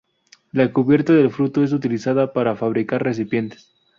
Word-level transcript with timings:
La 0.51 0.73
cubierta 0.73 1.13
del 1.13 1.29
fruto 1.29 1.63
es 1.63 1.73
utilizada 1.73 2.33
para 2.33 2.55
fabricar 2.55 3.03
recipientes. 3.03 3.71